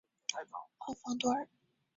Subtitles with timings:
[0.79, 1.47] 奥方多尔。